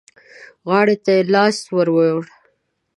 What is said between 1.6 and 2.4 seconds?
ور ووړ.